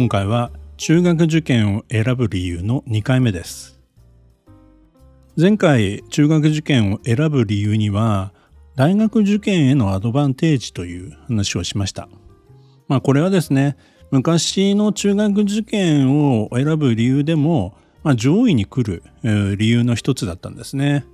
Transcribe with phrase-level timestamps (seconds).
[0.00, 3.78] 今回は中学受験を選ぶ理由の2回目です。
[5.36, 8.32] 前回中学受験を選ぶ理由には
[8.76, 12.08] 大学受験へのアドバンテージという話をしました。
[12.88, 13.76] まあこれはですね
[14.10, 19.02] 昔の中学受験を選ぶ理由でも、まあ、上位に来る
[19.58, 21.04] 理由の一つだったんですね。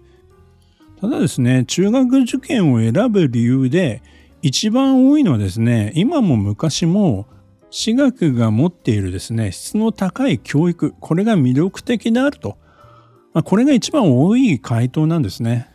[1.00, 4.00] ただですね中学受験を選ぶ理由で
[4.42, 7.26] 一番多いのはですね今も昔も
[7.70, 12.59] 私学が持っているですね、質の高い教育、これが魅力的であると。
[13.34, 15.68] まあ、これが一番多い回答なんですね。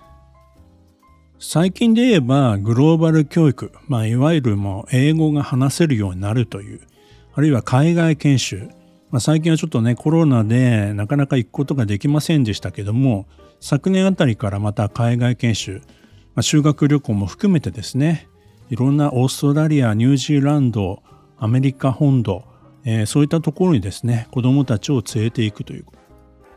[1.37, 6.81] 最近で言えばグローバル教育、まあ、いわゆるもう英語が話せるようになるという、
[7.33, 8.69] あるいは海外研修、
[9.09, 13.25] まあ、最近はちょっとね、コロナでなかなか行くことができませんでしたけども、
[13.59, 15.81] 昨年あたりからまた海外研修、
[16.35, 18.27] まあ、修学旅行も含めてですね、
[18.69, 21.03] いろんなオーストラリア、ニュージーランド、
[21.41, 22.43] アメリカ本土、
[22.85, 25.85] えー、そういったところにですね子どもたちを連れていくという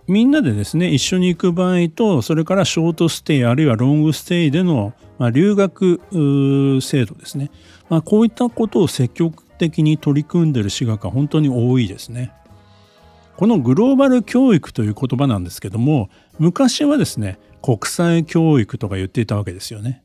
[0.07, 6.01] みんなでですね一緒に行く場合とそれからショートステイあるいはロングステイでの、まあ、留学
[6.83, 7.51] 制度ですね、
[7.89, 12.33] まあ、こういったことを積極的に取り組んでいる私学は本当に多いですね。
[13.37, 20.04] このグローバル教育という言葉なんですけども昔はですね国際教育とか言っていたわけですよね。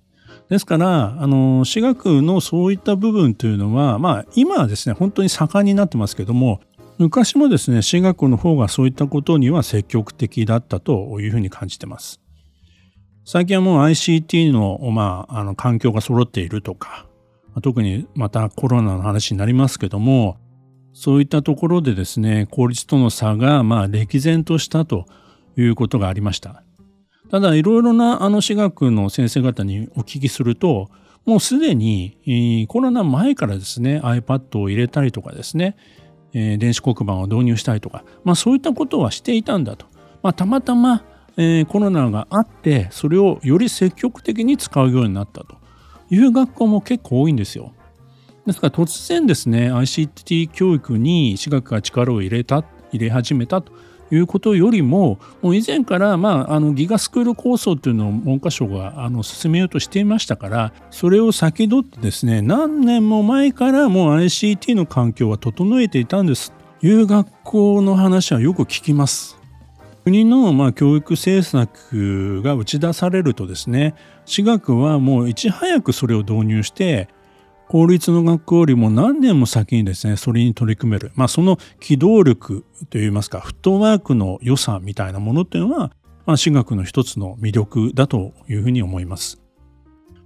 [0.50, 6.62] ですから、あの、私学のそういった部分というのは、まあ、今はですね、本当に盛んになってますけども、
[6.98, 12.20] 昔もですね、私学の方がそういったことには積極的だったというふうに感じてます。
[13.26, 17.06] 最近はもう ICT の、まあ、あの、環境が揃っているとか、
[17.62, 20.38] 特にまたコロナの話になりますけども、
[20.94, 25.06] そういったところでですね、効率との差が、まあ、歴然としたと
[25.58, 26.64] いうことがありました。
[27.32, 30.90] ただいろいろなあの私学の先生方にお聞きすると
[31.26, 35.76] もうすでにコロナ前からですね iPad を入れたりとかですね、
[36.34, 39.86] 電子黒板を導入したりとか、まあ、そういったことはしていたんだと、
[40.24, 41.04] まあ、たまたま、
[41.68, 45.60] コロナがあってそれをより積極的に使うようになったと。
[46.10, 47.74] いう学校も結構多いんですよ。
[48.46, 53.72] ですから突然ですね ICT 教育に私学が力を入れた入れ始めたと。
[54.12, 69.40] いうことよりももう以前から、まあ、あのギガスクール構想というのを文科省があの進めようとしていましたからそれを先取ってですね何年も前からもう ICT の環境は整えていたんですという学校の話はよく聞きます。
[70.06, 73.94] 国のまあ教育政策が打ち出されるとですね
[74.26, 77.10] 私学はもういち早くそれを導入して
[77.70, 81.12] 公立の学校よりも何年も先にですね、それに取り組める。
[81.14, 85.92] まあ、その機動力といいますか、フットワークの良さみたいなものっていうのは、
[86.26, 89.40] まあ、私学の一つの魅力だというふうに思います。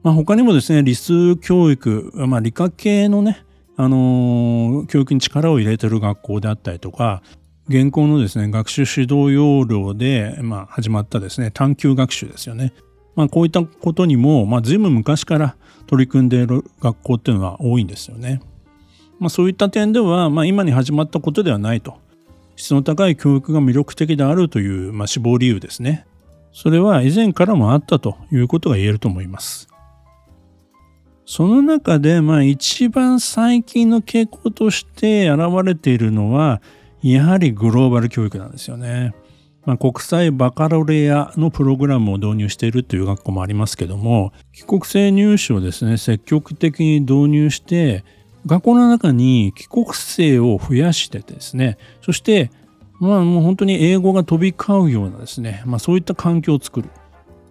[0.03, 3.43] まあ、他にもですね、理数教育、まあ、理科系のね、
[3.75, 7.23] あのー、教育に力を入れてる学校であったりとか、
[7.67, 12.71] 現行のですね、学習指導要領で、まあ、始まったですね、探究学習ですよね。
[13.17, 15.57] まあ、こういったことにも、まあ、随分昔から
[15.93, 18.41] 取り組んでいる学校っていうのは多いんですよね。
[19.19, 21.99] まあ、そういった点では、まあ、今に始まったことではないと。
[22.55, 26.07] 質の高い教育が魅力的であるという、まあ、志望理由ですね。
[26.51, 29.69] それは以前からもあったということが言えると思います。
[31.27, 36.59] その中で、まあ、一番最近の傾向として現れているのは、
[37.03, 39.13] やはりグローバル教育なんですよね。
[39.65, 48.03] まあ、国際バカロレアのプログラムを導入しているという学校もありますけども帰国生入試をですね積極的に導入して
[48.45, 52.51] 学校の中に帰国生を増やしてですねそして
[52.99, 56.89] まあもう本当に英語が飛び交うようなですね、まあ、そういった環境を作る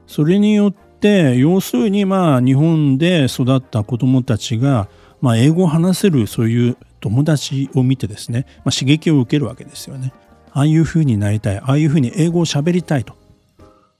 [0.06, 4.88] それによって要するにまあ日本で育った子どもたちが
[5.23, 10.12] まあ英語を話せるそういう友達を見てですね、まあ、刺激を受けるわけですよね。
[10.53, 13.15] ああいうふうになりたいああいうふうに英語を喋りたいと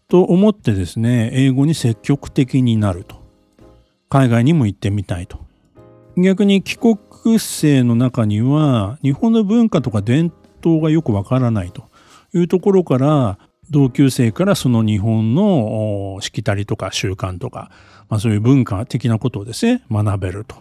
[0.09, 3.23] と思ってですね英語に積極的になると。
[4.11, 5.39] 海外にも行ってみたいと。
[6.19, 6.99] 逆に帰国
[7.39, 11.85] 生の中には日本の文化とか伝統がよくわからないと。
[12.35, 13.39] いうところから
[13.71, 17.71] 同級生からその日本のしきたりとか習慣とか、
[18.11, 20.57] まあ、そういう文化的なことをですね学べると、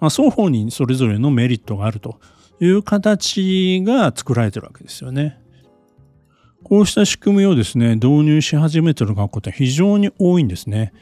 [0.00, 2.18] まあ、双方にそれぞれのメリットがあると。
[2.60, 5.38] いう形が作られてるわけですよね。
[6.64, 10.92] こうした仕組みをですね、導入し始めてる学校って非常に多いんですね。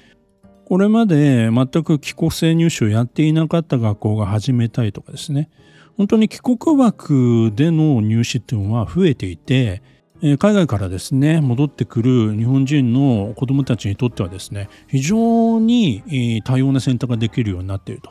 [0.66, 5.48] これまで全く帰国生入試をやっていなかった学校が始めたりとかですね、
[5.96, 9.82] 本当に帰国枠での入試っていうのは増えていて、
[10.20, 18.10] 海外からですね、戻ってくる日本人の子どもたちにとってはですね、非常に多様な選択ができるようになっていると。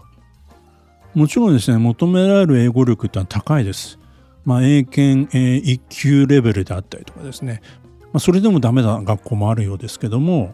[1.15, 3.97] もちろんですね、求められる英語力ってのは高いです。
[4.43, 7.61] まあ、英検、え1級レベルであったりとかですね、
[8.01, 10.53] まあ、それでもダメな学校もあるようですけども、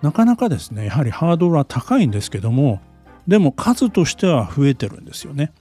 [0.00, 2.80] なかなかですね、やはりハードルは高いんですけども、
[3.28, 5.52] でも数としては増えてるんですよね。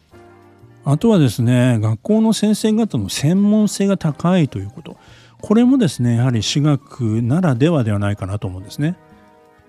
[0.85, 4.95] あとはですね、学校の先生方の専門性が高いということ。
[5.41, 8.95] これもですね、やはり私学ならではではないかなと思うんですね。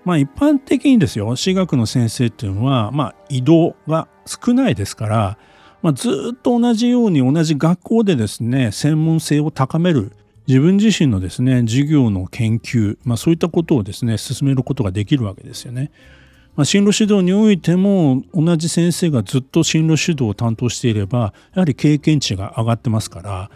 [0.05, 5.37] まあ一般的にですよ、私学の先生っていうのは、まあ移動が少ないですから、
[5.81, 10.13] まあ、ずっと同じように同じ学校でですね、専門性を高める
[10.47, 15.91] 自分自身のですね、授業の研究、まあそういったことをですね、進めることができるわけですよね。
[16.55, 23.51] まあ、進路指導においても同じ先生がずっと進路指導を担当していればやはり経験値が上がってますから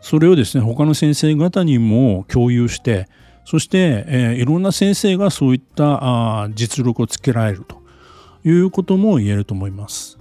[0.00, 3.08] それをですね他の先生方にも共有して
[3.44, 7.82] そして、えー、いろんな先生がそういったあ実力をつけられると
[8.44, 10.18] いうことも言えると思います。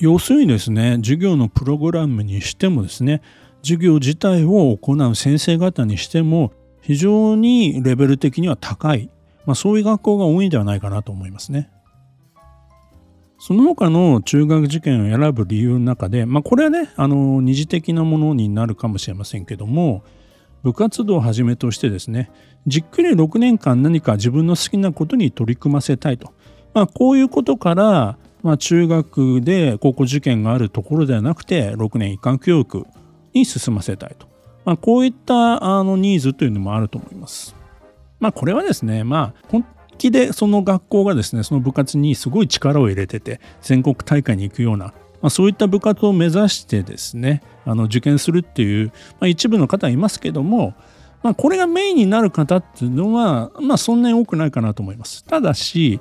[0.00, 3.20] 要するにですね授業のプログラムにしてもですね
[3.62, 9.10] 授業自体を行う先生方にしても非常にレベル的には高い
[9.48, 11.70] まあ、そういう学校が多いんではないかなと思いますね。
[13.38, 20.04] その他の中学受験を選ぶ理由の中で、まあ、これはね、あの、二次的なものになるかもしれませんけども、
[20.62, 22.30] 部活動をはじめとしてですね、
[22.66, 26.32] じっくり6年間何か自分の好きなことに取り組ませたいと。
[26.74, 32.86] まあ、こういうことから、まあ、中学で高校受験があるところではなくて、6年一貫教育
[33.34, 34.26] に進ませたいと。
[34.64, 37.58] まあ、こういったあのニーズというのもあると思います。
[38.20, 39.64] まあこれはですね、まあ本
[39.96, 48.92] 気でその学校がですね、その部活にすごい力を入れてて、全国大会に行くような、まあ、そういった部活を目指してですね、あの受験するっていう、ま
[49.22, 50.74] あ、一部の方はいますけども、
[51.22, 55.24] まあ、これがメインになる方っていうのは、まあ、そんなに多くないかなと思います。
[55.24, 56.00] ただし、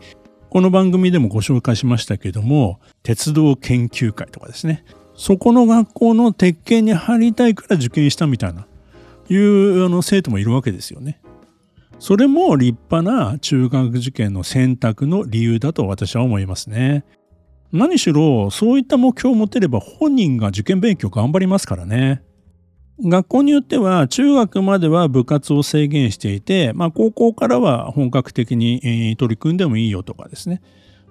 [0.49, 4.85] この番組でもご紹介しましたけども、鉄道研究会とかですね、
[5.15, 8.67] そこの学校の鉄拳に入りたいから受験したみたいな、
[9.29, 11.19] いうあの生徒もいるわけですよね。
[11.99, 17.03] それも立派な中学受験の選択の理由だと私は思いますね。
[17.71, 22.23] 何しろそういった目標を持てれば本人が受験勉強頑張りますからね。
[22.99, 30.61] 学校によっては中学までは部活を制限していて、まあ、高校からは本格的に取り組んでもいいよとかですね。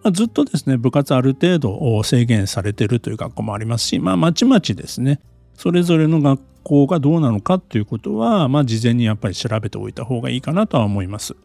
[0.02, 5.20] まあ、ずっとですね、部活ある程度制限されてるという学校もありますし、まあ、まちまちですね、
[5.54, 11.36] それぞれの学校がどうなのかということは、まあ、事前にやっぱり調べておいた方がいいかなとは思います。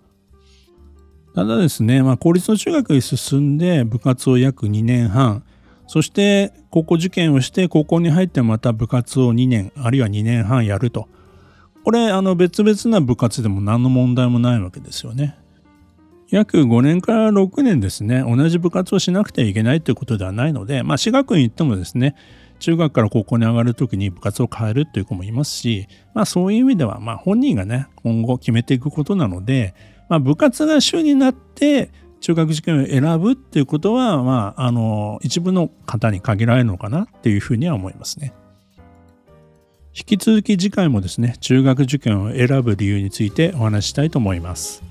[1.34, 5.44] ただですね、まあ、公立の中学に進んで部活を約2年半、
[5.88, 11.08] そして高校受験をして高校に入ってまた部活を2年、あるいは2年半やると。
[11.84, 15.36] これ、あの別々な部活でも何の問題もないわけですよね。
[16.30, 22.16] 約5年から6年ですね、同じ部活をしなくてはいけないということではないので、まあ、私学院行ってもですね、
[22.60, 29.74] 中学から高校に上がるときに部活を変えるっていう子もいますし、まあそういう意味では、まあ本人がね、今後決めていくことなので、
[30.12, 31.90] まあ部活が主になって
[32.20, 38.34] 中学受験を選ぶっていうことは、まあ、あの、一部の方に限られるのかなっていうふうには思いますね。
[39.98, 44.91] 引き続き次回もですね、中学受験を選ぶ理由についてお話したいと思います。